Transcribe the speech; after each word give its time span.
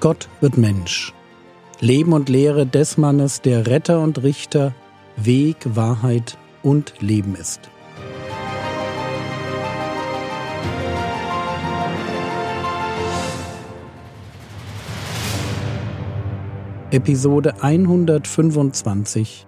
Gott 0.00 0.30
wird 0.40 0.56
Mensch. 0.56 1.12
Leben 1.78 2.14
und 2.14 2.30
Lehre 2.30 2.64
des 2.66 2.96
Mannes, 2.96 3.42
der 3.42 3.66
Retter 3.66 4.00
und 4.00 4.22
Richter, 4.22 4.74
Weg, 5.16 5.58
Wahrheit 5.76 6.38
und 6.62 6.94
Leben 7.00 7.34
ist. 7.34 7.68
Episode 16.90 17.62
125 17.62 19.46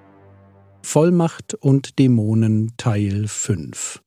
Vollmacht 0.82 1.54
und 1.54 1.98
Dämonen 1.98 2.74
Teil 2.76 3.26
5 3.26 4.02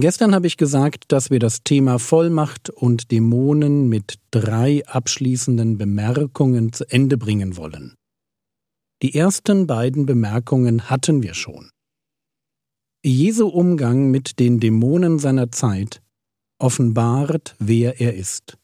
Gestern 0.00 0.34
habe 0.34 0.46
ich 0.46 0.56
gesagt, 0.56 1.04
dass 1.08 1.28
wir 1.28 1.38
das 1.38 1.64
Thema 1.64 1.98
Vollmacht 1.98 2.70
und 2.70 3.10
Dämonen 3.10 3.90
mit 3.90 4.14
drei 4.30 4.86
abschließenden 4.86 5.76
Bemerkungen 5.76 6.72
zu 6.72 6.88
Ende 6.88 7.18
bringen 7.18 7.58
wollen. 7.58 7.94
Die 9.02 9.14
ersten 9.14 9.66
beiden 9.66 10.06
Bemerkungen 10.06 10.88
hatten 10.88 11.22
wir 11.22 11.34
schon. 11.34 11.68
Jesu 13.04 13.48
Umgang 13.48 14.10
mit 14.10 14.38
den 14.38 14.60
Dämonen 14.60 15.18
seiner 15.18 15.52
Zeit 15.52 16.00
offenbart, 16.58 17.54
wer 17.58 18.00
er 18.00 18.14
ist. 18.14 18.56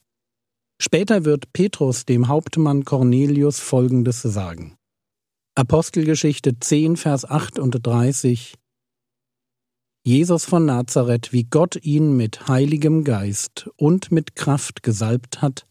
Später 0.81 1.27
wird 1.27 1.53
Petrus 1.53 2.07
dem 2.07 2.29
Hauptmann 2.29 2.85
Cornelius 2.85 3.59
Folgendes 3.59 4.23
sagen. 4.23 4.77
Apostelgeschichte 5.57 6.59
10, 6.59 6.97
Vers 6.97 7.25
38 7.25 8.55
Jesus 10.09 10.47
von 10.47 10.65
Nazareth, 10.65 11.35
wie 11.35 11.45
Gott 11.45 11.77
ihn 11.85 12.17
mit 12.17 12.49
heiligem 12.49 13.05
Geist 13.05 13.69
und 13.77 14.11
mit 14.11 14.37
Kraft 14.37 14.83
gesalbt 14.83 15.43
hat, 15.43 15.67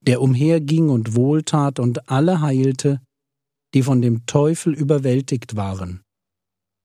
der 0.00 0.22
umherging 0.22 0.88
und 0.88 1.14
wohltat 1.14 1.78
und 1.78 2.08
alle 2.08 2.40
heilte, 2.40 3.02
die 3.74 3.82
von 3.82 4.00
dem 4.00 4.24
Teufel 4.24 4.72
überwältigt 4.72 5.56
waren, 5.56 6.00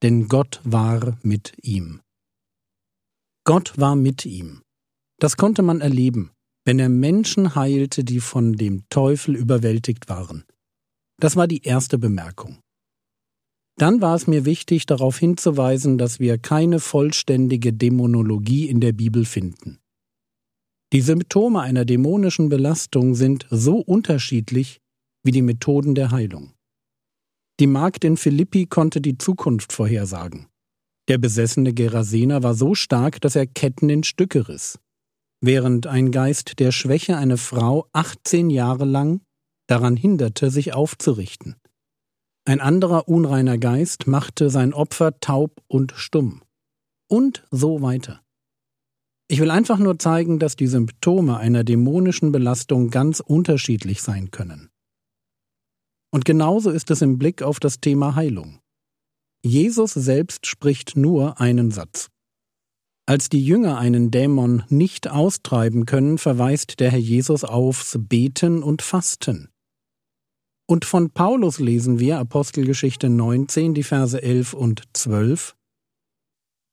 denn 0.03 0.27
Gott 0.27 0.59
war 0.65 1.17
mit 1.21 1.53
ihm. 1.61 2.01
Gott 3.45 3.77
war 3.77 3.95
mit 3.95 4.25
ihm. 4.25 4.61
Das 5.17 5.37
konnte 5.37 5.61
man 5.61 5.79
erleben, 5.79 6.31
wenn 6.65 6.79
er 6.79 6.89
Menschen 6.89 7.55
heilte, 7.55 8.03
die 8.03 8.19
von 8.19 8.51
dem 8.51 8.83
Teufel 8.89 9.37
überwältigt 9.37 10.09
waren. 10.09 10.43
Das 11.21 11.37
war 11.37 11.47
die 11.47 11.63
erste 11.63 11.97
Bemerkung. 11.97 12.59
Dann 13.77 14.01
war 14.01 14.15
es 14.15 14.27
mir 14.27 14.45
wichtig, 14.45 14.85
darauf 14.85 15.17
hinzuweisen, 15.17 15.97
dass 15.97 16.19
wir 16.19 16.37
keine 16.37 16.79
vollständige 16.79 17.73
Dämonologie 17.73 18.69
in 18.69 18.79
der 18.79 18.93
Bibel 18.93 19.25
finden. 19.25 19.79
Die 20.93 21.01
Symptome 21.01 21.61
einer 21.61 21.83
dämonischen 21.83 22.47
Belastung 22.47 23.15
sind 23.15 23.47
so 23.49 23.77
unterschiedlich 23.77 24.79
wie 25.23 25.31
die 25.31 25.41
Methoden 25.41 25.95
der 25.95 26.11
Heilung. 26.11 26.53
Die 27.59 27.67
Magd 27.67 28.03
in 28.05 28.15
Philippi 28.15 28.65
konnte 28.65 29.01
die 29.01 29.17
Zukunft 29.17 29.73
vorhersagen. 29.73 30.47
Der 31.07 31.17
besessene 31.17 31.73
Gerasener 31.73 32.43
war 32.43 32.53
so 32.53 32.75
stark, 32.75 33.19
dass 33.21 33.35
er 33.35 33.45
Ketten 33.45 33.89
in 33.89 34.03
Stücke 34.03 34.47
riss, 34.47 34.79
während 35.41 35.87
ein 35.87 36.11
Geist 36.11 36.59
der 36.59 36.71
Schwäche 36.71 37.17
eine 37.17 37.37
Frau 37.37 37.87
18 37.93 38.49
Jahre 38.49 38.85
lang 38.85 39.21
daran 39.67 39.97
hinderte, 39.97 40.49
sich 40.49 40.73
aufzurichten. 40.73 41.55
Ein 42.47 42.61
anderer 42.61 43.07
unreiner 43.07 43.57
Geist 43.57 44.05
machte 44.05 44.51
sein 44.51 44.73
Opfer 44.73 45.19
taub 45.19 45.63
und 45.67 45.93
stumm. 45.95 46.43
Und 47.09 47.45
so 47.49 47.81
weiter. 47.81 48.21
Ich 49.27 49.39
will 49.39 49.49
einfach 49.49 49.79
nur 49.79 49.97
zeigen, 49.97 50.37
dass 50.37 50.55
die 50.55 50.67
Symptome 50.67 51.37
einer 51.37 51.63
dämonischen 51.63 52.31
Belastung 52.31 52.91
ganz 52.91 53.19
unterschiedlich 53.19 54.03
sein 54.03 54.29
können. 54.29 54.69
Und 56.11 56.23
genauso 56.23 56.69
ist 56.69 56.91
es 56.91 57.01
im 57.01 57.17
Blick 57.17 57.41
auf 57.41 57.59
das 57.59 57.79
Thema 57.79 58.13
Heilung. 58.15 58.59
Jesus 59.43 59.93
selbst 59.93 60.45
spricht 60.45 60.95
nur 60.95 61.39
einen 61.41 61.71
Satz. 61.71 62.09
Als 63.07 63.29
die 63.29 63.43
Jünger 63.43 63.77
einen 63.79 64.11
Dämon 64.11 64.63
nicht 64.69 65.09
austreiben 65.09 65.85
können, 65.85 66.19
verweist 66.19 66.79
der 66.79 66.91
Herr 66.91 66.99
Jesus 66.99 67.43
aufs 67.43 67.97
Beten 67.99 68.63
und 68.63 68.81
Fasten. 68.81 69.49
Und 70.67 70.83
von 70.83 71.11
Paulus 71.11 71.59
lesen 71.59 71.99
wir 71.99 72.17
Apostelgeschichte 72.17 73.07
19, 73.09 73.75
die 73.75 73.83
Verse 73.83 74.19
11 74.19 74.53
und 74.53 74.81
12. 74.93 75.55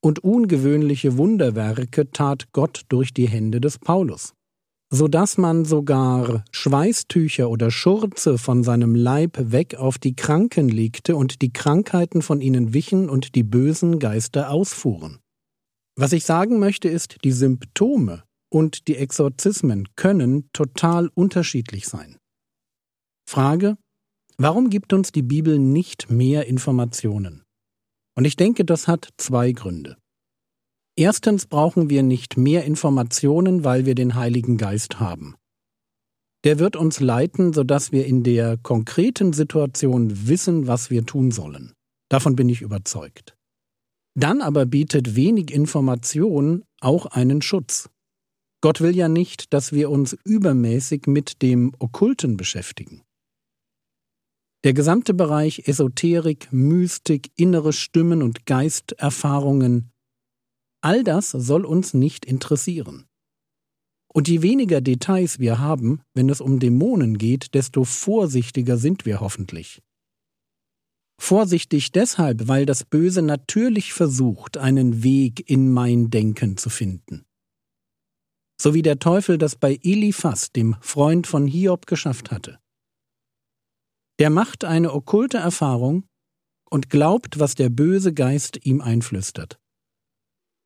Und 0.03 0.25
ungewöhnliche 0.25 1.19
Wunderwerke 1.19 2.11
tat 2.11 2.53
Gott 2.53 2.83
durch 2.89 3.13
die 3.13 3.29
Hände 3.29 3.61
des 3.61 3.79
Paulus, 3.79 4.33
so 4.91 5.09
dass 5.09 5.37
man 5.37 5.65
sogar 5.67 6.43
Schweißtücher 6.51 7.51
oder 7.51 7.71
Schurze 7.71 8.39
von 8.39 8.65
seinem 8.65 8.95
Leib 8.95 9.37
weg 9.53 9.75
auf 9.75 9.99
die 9.99 10.17
Kranken 10.17 10.71
legte 10.71 11.15
und 11.15 11.43
die 11.43 11.53
Krankheiten 11.53 12.23
von 12.23 12.41
ihnen 12.41 12.73
wichen 12.73 13.11
und 13.11 13.35
die 13.35 13.45
bösen 13.45 13.99
Geister 13.99 14.51
ausfuhren. 14.51 15.19
Was 15.97 16.13
ich 16.13 16.25
sagen 16.25 16.59
möchte 16.59 16.89
ist, 16.89 17.19
die 17.25 17.33
Symptome 17.33 18.25
und 18.51 18.89
die 18.89 18.97
Exorzismen 18.97 19.89
können 19.97 20.49
total 20.55 21.11
unterschiedlich 21.15 21.87
sein. 21.87 22.17
Frage, 23.29 23.77
warum 24.43 24.71
gibt 24.71 24.93
uns 24.93 25.13
die 25.13 25.23
Bibel 25.23 25.59
nicht 25.59 26.11
mehr 26.11 26.47
Informationen? 26.47 27.45
Und 28.17 28.25
ich 28.25 28.37
denke, 28.37 28.65
das 28.65 28.89
hat 28.89 29.09
zwei 29.17 29.53
Gründe. 29.53 29.97
Erstens 30.97 31.47
brauchen 31.47 31.89
wir 31.89 32.03
nicht 32.03 32.37
mehr 32.37 32.65
Informationen, 32.65 33.65
weil 33.65 33.87
wir 33.87 33.95
den 33.95 34.15
Heiligen 34.15 34.59
Geist 34.59 35.01
haben. 35.01 35.37
Der 36.45 36.59
wird 36.59 36.77
uns 36.77 36.99
leiten, 37.01 37.53
sodass 37.53 37.93
wir 37.93 38.05
in 38.05 38.25
der 38.25 38.59
konkreten 38.59 39.33
Situation 39.33 40.27
wissen, 40.27 40.67
was 40.67 40.91
wir 40.91 41.07
tun 41.07 41.31
sollen. 41.31 41.73
Davon 42.11 42.37
bin 42.37 42.49
ich 42.49 42.63
überzeugt. 42.63 43.37
Dann 44.15 44.43
aber 44.43 44.67
bietet 44.67 45.15
wenig 45.17 45.51
Information 45.51 46.65
auch 46.81 47.07
einen 47.07 47.41
Schutz. 47.41 47.89
Gott 48.61 48.81
will 48.81 48.95
ja 48.95 49.09
nicht, 49.09 49.55
dass 49.55 49.73
wir 49.73 49.89
uns 49.89 50.17
übermäßig 50.25 51.07
mit 51.07 51.43
dem 51.43 51.73
Okkulten 51.79 52.37
beschäftigen. 52.37 53.03
Der 54.65 54.75
gesamte 54.75 55.13
Bereich 55.13 55.67
Esoterik, 55.67 56.53
Mystik, 56.53 57.33
innere 57.35 57.73
Stimmen 57.73 58.23
und 58.23 58.47
Geisterfahrungen, 58.47 59.91
all 60.81 61.03
das 61.03 61.31
soll 61.31 61.65
uns 61.65 61.95
nicht 61.95 62.25
interessieren. 62.25 63.09
Und 64.15 64.29
je 64.29 64.43
weniger 64.43 64.81
Details 64.81 65.41
wir 65.41 65.59
haben, 65.59 66.03
wenn 66.15 66.29
es 66.29 66.41
um 66.41 66.61
Dämonen 66.61 67.19
geht, 67.19 67.55
desto 67.55 67.83
vorsichtiger 67.85 68.77
sind 68.77 69.05
wir 69.05 69.21
hoffentlich. 69.21 69.83
Vorsichtig 71.19 71.93
deshalb, 71.93 72.47
weil 72.47 72.67
das 72.67 72.85
Böse 72.85 73.23
natürlich 73.23 73.93
versucht, 73.93 74.59
einen 74.59 75.03
Weg 75.03 75.49
in 75.49 75.73
mein 75.73 76.11
Denken 76.11 76.57
zu 76.57 76.69
finden. 76.69 77.25
So 78.61 78.75
wie 78.75 78.83
der 78.83 78.99
Teufel 78.99 79.39
das 79.39 79.57
bei 79.57 79.79
Eliphas, 79.83 80.53
dem 80.53 80.77
Freund 80.81 81.27
von 81.27 81.47
Hiob, 81.47 81.87
geschafft 81.87 82.31
hatte. 82.31 82.61
Der 84.23 84.31
macht 84.31 84.65
eine 84.65 84.93
okkulte 84.93 85.39
Erfahrung 85.39 86.05
und 86.71 86.91
glaubt, 86.91 87.41
was 87.41 87.57
der 87.57 87.71
böse 87.71 88.15
Geist 88.15 88.65
ihm 88.65 88.81
einflüstert. 88.81 89.59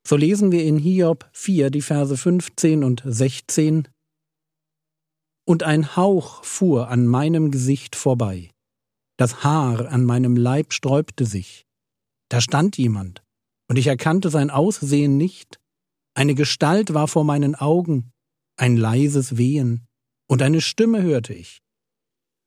So 0.06 0.14
lesen 0.14 0.52
wir 0.52 0.62
in 0.62 0.76
Hiob 0.76 1.26
4 1.32 1.70
die 1.70 1.80
Verse 1.80 2.14
15 2.14 2.84
und 2.84 3.02
16 3.06 3.88
Und 5.48 5.62
ein 5.62 5.96
Hauch 5.96 6.44
fuhr 6.44 6.90
an 6.90 7.06
meinem 7.06 7.50
Gesicht 7.50 7.96
vorbei, 7.96 8.50
das 9.16 9.42
Haar 9.42 9.88
an 9.88 10.04
meinem 10.04 10.36
Leib 10.36 10.74
sträubte 10.74 11.24
sich. 11.24 11.64
Da 12.28 12.42
stand 12.42 12.76
jemand, 12.76 13.22
und 13.70 13.78
ich 13.78 13.86
erkannte 13.86 14.28
sein 14.28 14.50
Aussehen 14.50 15.16
nicht, 15.16 15.58
eine 16.14 16.34
Gestalt 16.34 16.92
war 16.92 17.08
vor 17.08 17.24
meinen 17.24 17.54
Augen, 17.54 18.12
ein 18.58 18.76
leises 18.76 19.38
Wehen, 19.38 19.86
und 20.28 20.42
eine 20.42 20.60
Stimme 20.60 21.00
hörte 21.00 21.32
ich. 21.32 21.62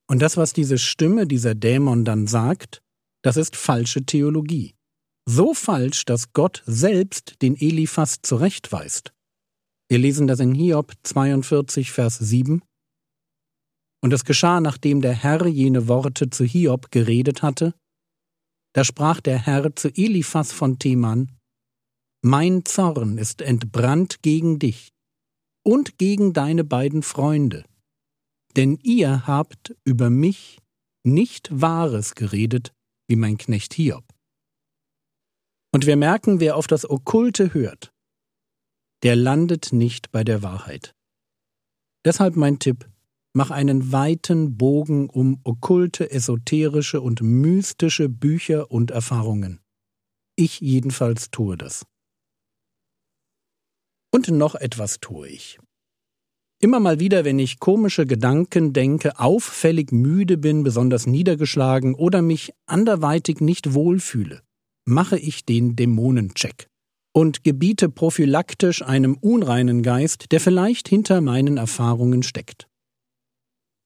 Und 0.10 0.20
das, 0.20 0.38
was 0.38 0.54
diese 0.54 0.80
Stimme, 0.80 1.28
dieser 1.28 1.54
Dämon 1.54 2.04
dann 2.04 2.26
sagt, 2.26 2.82
das 3.24 3.38
ist 3.38 3.56
falsche 3.56 4.06
Theologie. 4.06 4.74
So 5.28 5.54
falsch, 5.54 6.06
dass 6.06 6.34
Gott 6.34 6.64
selbst 6.66 7.42
den 7.44 7.56
Eliphas 7.56 8.22
zurechtweist. 8.24 9.14
Wir 9.88 10.00
lesen 10.00 10.26
das 10.26 10.40
in 10.40 10.56
Hiob 10.56 10.94
42, 11.04 11.92
Vers 11.92 12.18
7. 12.18 12.64
Und 14.02 14.14
es 14.14 14.26
geschah, 14.26 14.62
nachdem 14.62 15.02
der 15.02 15.14
Herr 15.14 15.46
jene 15.46 15.88
Worte 15.88 16.32
zu 16.32 16.44
Hiob 16.44 16.90
geredet 16.90 17.44
hatte, 17.44 17.76
da 18.74 18.84
sprach 18.84 19.20
der 19.20 19.38
Herr 19.38 19.76
zu 19.76 19.90
Eliphas 19.90 20.52
von 20.52 20.80
Theman, 20.80 21.32
Mein 22.24 22.66
Zorn 22.66 23.18
ist 23.18 23.42
entbrannt 23.42 24.22
gegen 24.24 24.58
dich 24.58 24.90
und 25.64 25.98
gegen 25.98 26.34
deine 26.34 26.64
beiden 26.64 27.04
Freunde, 27.04 27.66
denn 28.56 28.78
ihr 28.84 29.28
habt 29.28 29.76
über 29.84 30.10
mich 30.10 30.60
nicht 31.04 31.50
Wahres 31.52 32.16
geredet, 32.16 32.74
wie 33.08 33.16
mein 33.16 33.38
Knecht 33.38 33.74
Hiob. 33.74 34.06
Und 35.72 35.86
wir 35.86 35.96
merken, 35.96 36.40
wer 36.40 36.56
auf 36.56 36.68
das 36.68 36.90
Okkulte 36.90 37.54
hört, 37.54 37.94
der 39.04 39.16
landet 39.16 39.72
nicht 39.72 40.12
bei 40.12 40.24
der 40.24 40.42
Wahrheit. 40.42 40.96
Deshalb 42.06 42.36
mein 42.36 42.60
Tipp, 42.60 42.90
mach 43.34 43.52
einen 43.52 43.92
weiten 43.92 44.58
Bogen 44.58 45.10
um 45.10 45.40
okkulte, 45.44 46.10
esoterische 46.12 47.02
und 47.02 47.22
mystische 47.22 48.10
Bücher 48.10 48.72
und 48.72 48.92
Erfahrungen. 48.92 49.62
Ich 50.36 50.60
jedenfalls 50.60 51.30
tue 51.32 51.58
das. 51.58 51.86
Und 54.12 54.30
noch 54.30 54.56
etwas 54.56 55.00
tue 55.00 55.28
ich. 55.28 55.60
Immer 56.62 56.82
mal 56.82 57.00
wieder, 57.00 57.24
wenn 57.24 57.40
ich 57.40 57.60
komische 57.60 58.06
Gedanken 58.06 58.74
denke, 58.74 59.18
auffällig 59.18 59.94
müde 59.94 60.38
bin, 60.38 60.64
besonders 60.64 61.08
niedergeschlagen 61.08 61.96
oder 61.96 62.22
mich 62.22 62.52
anderweitig 62.66 63.40
nicht 63.40 63.74
wohlfühle, 63.74 64.42
mache 64.86 65.18
ich 65.18 65.46
den 65.46 65.78
Dämonencheck 65.78 66.68
und 67.14 67.46
gebiete 67.46 67.88
prophylaktisch 67.88 68.82
einem 68.82 69.16
unreinen 69.16 69.84
Geist, 69.84 70.34
der 70.34 70.42
vielleicht 70.42 70.90
hinter 70.90 71.22
meinen 71.22 71.56
Erfahrungen 71.56 72.24
steckt. 72.24 72.68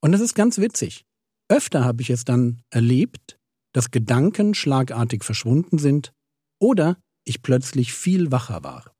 Und 0.02 0.12
das 0.12 0.22
ist 0.22 0.34
ganz 0.34 0.58
witzig. 0.58 1.06
Öfter 1.50 1.86
habe 1.86 2.02
ich 2.02 2.10
es 2.10 2.25
dann 2.25 2.64
erlebt, 2.72 3.38
dass 3.74 3.92
Gedanken 3.92 4.56
schlagartig 4.56 5.24
verschwunden 5.24 5.78
sind 5.78 6.12
oder 6.60 6.98
ich 7.24 7.44
plötzlich 7.44 7.94
viel 7.94 8.31
wacher 8.31 8.64
war. 8.64 8.96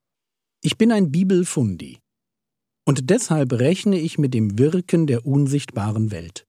Ich 0.62 0.78
bin 0.78 0.92
ein 0.92 1.12
Bibelfundi. 1.12 2.03
Und 2.86 3.10
deshalb 3.10 3.54
rechne 3.54 4.00
ich 4.00 4.18
mit 4.18 4.34
dem 4.34 4.58
Wirken 4.60 5.08
der 5.08 5.26
unsichtbaren 5.26 6.12
Welt. 6.12 6.46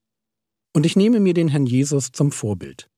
Und 0.74 0.84
ich 0.86 0.96
nehme 0.96 1.20
mir 1.20 1.34
den 1.34 1.48
Herrn 1.48 1.66
Jesus 1.66 2.10
zum 2.12 2.32
Vorbild. 2.32 2.88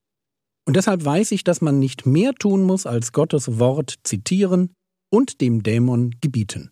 Und 0.66 0.76
deshalb 0.76 1.04
weiß 1.04 1.32
ich, 1.32 1.44
dass 1.44 1.60
man 1.60 1.78
nicht 1.78 2.06
mehr 2.06 2.34
tun 2.34 2.64
muss, 2.64 2.86
als 2.86 3.12
Gottes 3.12 3.58
Wort 3.58 3.96
zitieren 4.04 4.72
und 5.12 5.40
dem 5.40 5.62
Dämon 5.62 6.12
gebieten. 6.20 6.70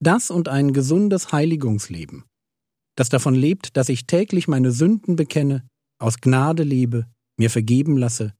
Das 0.00 0.30
und 0.30 0.48
ein 0.48 0.72
gesundes 0.72 1.32
Heiligungsleben 1.32 2.24
das 2.96 3.08
davon 3.08 3.34
lebt, 3.34 3.76
dass 3.76 3.88
ich 3.88 4.06
täglich 4.06 4.48
meine 4.48 4.70
Sünden 4.70 5.16
bekenne, 5.16 5.66
aus 5.98 6.18
Gnade 6.20 6.62
lebe, 6.62 7.06
mir 7.38 7.50
vergeben 7.50 7.96
lasse, 7.96 8.34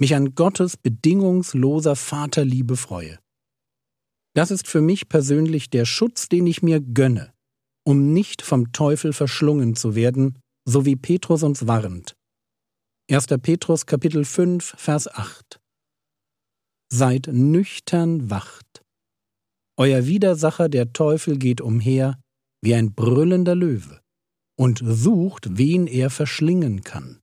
mich 0.00 0.14
an 0.14 0.34
Gottes 0.34 0.76
bedingungsloser 0.76 1.96
Vaterliebe 1.96 2.76
freue. 2.76 3.18
Das 4.38 4.52
ist 4.52 4.68
für 4.68 4.80
mich 4.80 5.08
persönlich 5.08 5.68
der 5.68 5.84
Schutz, 5.84 6.28
den 6.28 6.46
ich 6.46 6.62
mir 6.62 6.80
gönne, 6.80 7.34
um 7.84 8.12
nicht 8.12 8.40
vom 8.40 8.70
Teufel 8.70 9.12
verschlungen 9.12 9.74
zu 9.74 9.96
werden, 9.96 10.38
so 10.64 10.84
wie 10.84 10.94
Petrus 10.94 11.42
uns 11.42 11.66
warnt. 11.66 12.14
1. 13.10 13.26
Petrus 13.42 13.84
Kapitel 13.84 14.24
5, 14.24 14.76
Vers 14.78 15.08
8 15.08 15.58
Seid 16.88 17.26
nüchtern 17.32 18.30
wacht. 18.30 18.84
Euer 19.76 20.06
Widersacher 20.06 20.68
der 20.68 20.92
Teufel 20.92 21.36
geht 21.36 21.60
umher 21.60 22.20
wie 22.62 22.76
ein 22.76 22.94
brüllender 22.94 23.56
Löwe 23.56 24.00
und 24.56 24.80
sucht, 24.84 25.58
wen 25.58 25.88
er 25.88 26.10
verschlingen 26.10 26.84
kann. 26.84 27.18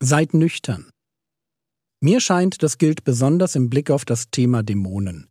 Seid 0.00 0.32
nüchtern. 0.32 0.92
Mir 2.00 2.20
scheint, 2.20 2.62
das 2.62 2.78
gilt 2.78 3.02
besonders 3.02 3.56
im 3.56 3.68
Blick 3.68 3.90
auf 3.90 4.04
das 4.04 4.30
Thema 4.30 4.62
Dämonen, 4.62 5.28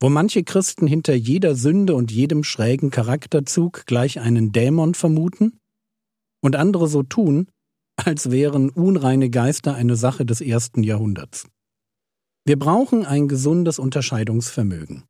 wo 0.00 0.08
manche 0.08 0.44
Christen 0.44 0.86
hinter 0.86 1.14
jeder 1.14 1.54
Sünde 1.54 1.94
und 1.94 2.10
jedem 2.12 2.44
schrägen 2.44 2.90
Charakterzug 2.90 3.84
gleich 3.86 4.20
einen 4.20 4.52
Dämon 4.52 4.94
vermuten 4.94 5.58
und 6.40 6.56
andere 6.56 6.88
so 6.88 7.02
tun, 7.02 7.48
als 7.96 8.30
wären 8.30 8.70
unreine 8.70 9.28
Geister 9.28 9.74
eine 9.74 9.96
Sache 9.96 10.24
des 10.24 10.40
ersten 10.40 10.82
Jahrhunderts. 10.82 11.48
Wir 12.46 12.58
brauchen 12.58 13.04
ein 13.04 13.28
gesundes 13.28 13.78
Unterscheidungsvermögen. 13.78 15.04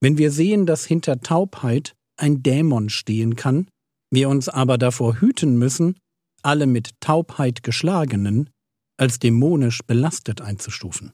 Wenn 0.00 0.16
wir 0.16 0.30
sehen, 0.30 0.64
dass 0.64 0.84
hinter 0.84 1.20
Taubheit 1.20 1.94
ein 2.16 2.42
Dämon 2.42 2.88
stehen 2.88 3.36
kann, 3.36 3.68
wir 4.10 4.28
uns 4.28 4.48
aber 4.48 4.78
davor 4.78 5.20
hüten 5.20 5.58
müssen, 5.58 5.96
alle 6.42 6.66
mit 6.66 6.92
Taubheit 7.00 7.62
geschlagenen 7.62 8.48
als 8.96 9.18
dämonisch 9.18 9.80
belastet 9.86 10.40
einzustufen. 10.40 11.12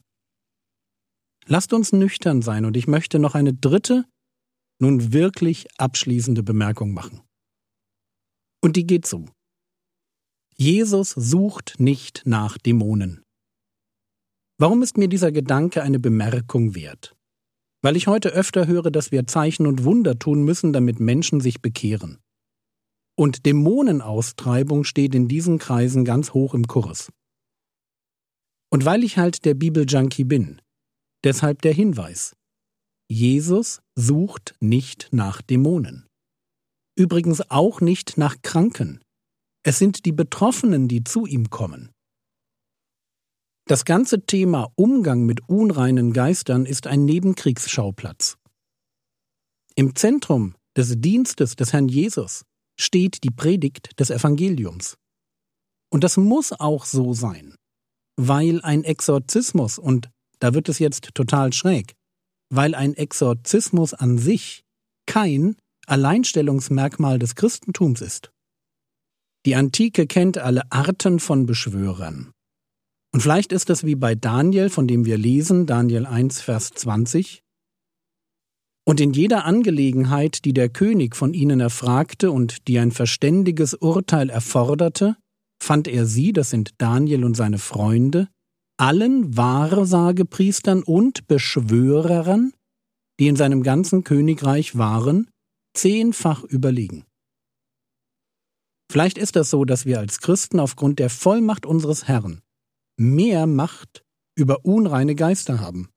Lasst 1.47 1.71
uns 1.73 1.93
nüchtern 1.93 2.41
sein, 2.41 2.65
und 2.65 2.75
ich 2.75 2.87
möchte 2.87 3.19
noch 3.19 3.33
eine 3.33 3.53
dritte, 3.53 4.05
nun 4.79 5.13
wirklich 5.13 5.67
abschließende 5.77 6.43
Bemerkung 6.43 6.93
machen. 6.93 7.21
Und 8.61 8.75
die 8.75 8.85
geht 8.85 9.07
so. 9.07 9.25
Jesus 10.55 11.11
sucht 11.11 11.75
nicht 11.79 12.23
nach 12.25 12.57
Dämonen. 12.57 13.23
Warum 14.59 14.81
ist 14.81 14.97
mir 14.97 15.07
dieser 15.07 15.31
Gedanke 15.31 15.83
eine 15.83 15.99
Bemerkung 15.99 16.75
wert? 16.75 17.15
Weil 17.83 17.95
ich 17.95 18.07
heute 18.07 18.29
öfter 18.29 18.65
höre, 18.65 18.89
dass 18.89 19.11
wir 19.11 19.27
Zeichen 19.27 19.67
und 19.67 19.83
Wunder 19.83 20.17
tun 20.17 20.43
müssen, 20.43 20.73
damit 20.73 20.99
Menschen 20.99 21.39
sich 21.39 21.61
bekehren. 21.61 22.19
Und 23.15 23.45
Dämonenaustreibung 23.45 24.83
steht 24.83 25.15
in 25.15 25.27
diesen 25.27 25.59
Kreisen 25.59 26.05
ganz 26.05 26.33
hoch 26.33 26.53
im 26.53 26.67
Kurs. 26.67 27.11
Und 28.69 28.83
weil 28.83 29.03
ich 29.03 29.17
halt 29.17 29.45
der 29.45 29.53
Bibeljunkie 29.53 30.23
bin, 30.23 30.61
deshalb 31.23 31.61
der 31.61 31.73
Hinweis. 31.73 32.35
Jesus 33.09 33.81
sucht 33.95 34.55
nicht 34.59 35.09
nach 35.11 35.41
Dämonen. 35.41 36.07
Übrigens 36.95 37.49
auch 37.49 37.79
nicht 37.79 38.17
nach 38.17 38.41
Kranken. 38.41 39.01
Es 39.63 39.79
sind 39.79 40.05
die 40.05 40.11
Betroffenen, 40.11 40.87
die 40.87 41.03
zu 41.03 41.25
ihm 41.25 41.49
kommen. 41.49 41.91
Das 43.67 43.85
ganze 43.85 44.25
Thema 44.25 44.71
Umgang 44.75 45.25
mit 45.25 45.49
unreinen 45.49 46.13
Geistern 46.13 46.65
ist 46.65 46.87
ein 46.87 47.03
Nebenkriegsschauplatz. 47.05 48.37
Im 49.75 49.95
Zentrum 49.95 50.55
des 50.77 50.99
Dienstes 50.99 51.55
des 51.55 51.73
Herrn 51.73 51.89
Jesus 51.89 52.45
steht 52.79 53.23
die 53.23 53.29
Predigt 53.29 53.99
des 53.99 54.09
Evangeliums. 54.09 54.97
Und 55.91 56.03
das 56.03 56.17
muss 56.17 56.53
auch 56.53 56.85
so 56.85 57.13
sein, 57.13 57.55
weil 58.15 58.61
ein 58.61 58.83
Exorzismus, 58.83 59.77
und 59.77 60.09
da 60.39 60.53
wird 60.53 60.69
es 60.69 60.79
jetzt 60.79 61.13
total 61.13 61.53
schräg, 61.53 61.95
weil 62.49 62.75
ein 62.75 62.93
Exorzismus 62.93 63.93
an 63.93 64.17
sich 64.17 64.63
kein 65.05 65.55
Alleinstellungsmerkmal 65.87 67.19
des 67.19 67.35
Christentums 67.35 68.01
ist. 68.01 68.31
Die 69.45 69.55
Antike 69.55 70.07
kennt 70.07 70.37
alle 70.37 70.71
Arten 70.71 71.19
von 71.19 71.45
Beschwörern. 71.45 72.31
Und 73.13 73.21
vielleicht 73.21 73.53
ist 73.53 73.69
es 73.69 73.85
wie 73.85 73.95
bei 73.95 74.15
Daniel, 74.15 74.69
von 74.69 74.87
dem 74.87 75.05
wir 75.05 75.17
lesen, 75.17 75.65
Daniel 75.65 76.05
1, 76.05 76.41
Vers 76.41 76.71
20, 76.71 77.41
und 78.87 79.01
in 79.01 79.11
jeder 79.11 79.43
Angelegenheit, 79.43 80.45
die 80.45 80.53
der 80.53 80.69
König 80.69 81.13
von 81.13 81.33
ihnen 81.33 81.59
erfragte 81.59 82.31
und 82.31 82.69
die 82.69 82.79
ein 82.79 82.93
verständiges 82.93 83.73
Urteil 83.73 84.29
erforderte, 84.29 85.17
fand 85.61 85.89
er 85.89 86.05
sie, 86.05 86.31
das 86.31 86.51
sind 86.51 86.71
Daniel 86.77 87.25
und 87.25 87.35
seine 87.35 87.57
Freunde, 87.57 88.29
allen 88.77 89.35
Wahrsagepriestern 89.35 90.83
und 90.83 91.27
Beschwörern, 91.27 92.53
die 93.19 93.27
in 93.27 93.35
seinem 93.35 93.63
ganzen 93.63 94.03
Königreich 94.03 94.77
waren, 94.77 95.29
zehnfach 95.73 96.43
überlegen. 96.43 97.05
Vielleicht 98.91 99.17
ist 99.17 99.35
das 99.35 99.49
so, 99.49 99.65
dass 99.65 99.85
wir 99.85 99.99
als 99.99 100.19
Christen 100.21 100.59
aufgrund 100.59 100.99
der 100.99 101.09
Vollmacht 101.09 101.65
unseres 101.65 102.07
Herrn 102.07 102.41
mehr 102.97 103.47
Macht 103.47 104.03
über 104.35 104.63
unreine 104.63 105.15
Geister 105.15 105.59
haben. 105.59 105.89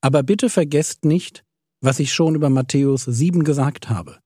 Aber 0.00 0.22
bitte 0.22 0.48
vergesst 0.48 1.04
nicht, 1.04 1.44
was 1.80 1.98
ich 1.98 2.12
schon 2.12 2.34
über 2.34 2.48
Matthäus 2.48 3.04
7 3.04 3.44
gesagt 3.44 3.88
habe. 3.88 4.20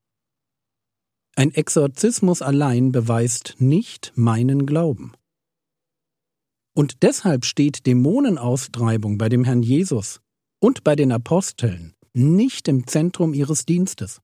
Ein 1.35 1.53
Exorzismus 1.53 2.43
allein 2.43 2.93
beweist 2.93 3.57
nicht 3.59 4.13
meinen 4.15 4.67
Glauben. 4.67 5.16
Und 6.77 7.03
deshalb 7.03 7.45
steht 7.45 7.87
Dämonenaustreibung 7.87 9.19
bei 9.19 9.29
dem 9.29 9.45
Herrn 9.45 9.63
Jesus 9.63 10.21
und 10.61 10.85
bei 10.85 10.95
den 10.95 11.11
Aposteln 11.11 11.95
nicht 12.13 12.69
im 12.69 12.87
Zentrum 12.87 13.35
ihres 13.35 13.67
Dienstes. 13.67 14.21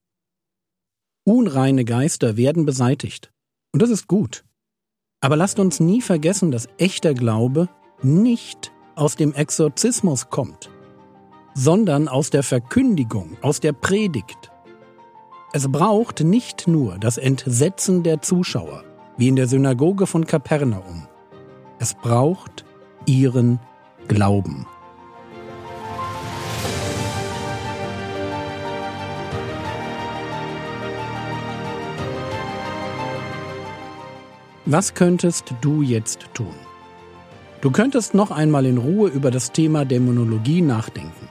Unreine 1.25 1.85
Geister 1.85 2.37
werden 2.37 2.66
beseitigt. 2.66 3.32
Und 3.73 3.80
das 3.80 3.90
ist 3.90 4.06
gut. 4.06 4.44
Aber 5.21 5.37
lasst 5.37 5.59
uns 5.59 5.80
nie 5.80 6.02
vergessen, 6.02 6.50
dass 6.50 6.68
echter 6.78 7.14
Glaube 7.14 7.68
nicht 8.02 8.73
aus 8.97 9.16
dem 9.16 9.32
Exorzismus 9.32 10.30
kommt 10.30 10.71
sondern 11.54 12.09
aus 12.09 12.30
der 12.30 12.42
Verkündigung, 12.42 13.37
aus 13.42 13.61
der 13.61 13.73
Predigt. 13.73 14.50
Es 15.52 15.71
braucht 15.71 16.21
nicht 16.21 16.66
nur 16.66 16.99
das 16.99 17.18
Entsetzen 17.18 18.02
der 18.02 18.23
Zuschauer, 18.23 18.85
wie 19.18 19.28
in 19.28 19.37
der 19.37 19.47
Synagoge 19.47 20.06
von 20.06 20.26
Kapernaum. 20.26 21.06
Es 21.83 21.95
braucht 21.95 22.65
ihren 23.07 23.59
Glauben. 24.07 24.67
Was 34.65 34.95
könntest 34.95 35.53
du 35.61 35.83
jetzt 35.83 36.29
tun? 36.35 36.55
Du 37.62 37.73
könntest 37.73 38.15
noch 38.15 38.31
einmal 38.31 38.65
in 38.67 38.79
Ruhe 38.79 39.09
über 39.09 39.33
das 39.33 39.51
Thema 39.51 39.85
Dämonologie 39.85 40.62
nachdenken. 40.62 41.29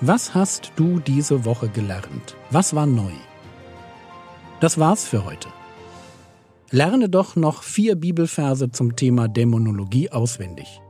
Was 0.00 0.34
hast 0.34 0.72
du 0.74 0.98
diese 0.98 1.44
Woche 1.44 1.68
gelernt? 1.68 2.34
Was 2.50 2.74
war 2.74 2.86
neu? 2.86 3.12
Das 4.58 4.76
war's 4.76 5.04
für 5.04 5.24
heute. 5.24 5.50
Lerne 6.74 7.08
doch 7.08 7.36
noch 7.36 7.62
vier 7.62 7.94
Bibelverse 7.94 8.68
zum 8.68 8.96
Thema 8.96 9.28
Dämonologie 9.28 10.10
auswendig. 10.10 10.80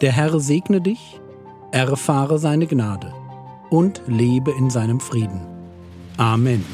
Der 0.00 0.12
Herr 0.12 0.40
segne 0.40 0.80
dich, 0.80 1.20
erfahre 1.72 2.38
seine 2.38 2.66
Gnade 2.66 3.12
und 3.68 4.00
lebe 4.06 4.50
in 4.52 4.70
seinem 4.70 4.98
Frieden. 4.98 5.42
Amen. 6.16 6.64